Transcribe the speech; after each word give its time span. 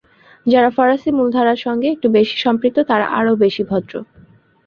যারা 0.45 0.69
ফরাসি 0.69 1.09
মূলধারার 1.17 1.59
সঙ্গে 1.65 1.87
একটু 1.91 2.07
বেশি 2.17 2.35
সম্পৃক্ত 2.37 2.77
তারা 2.89 3.05
আরও 3.19 3.33
বেশি 3.43 3.63
ভদ্র। 3.63 3.93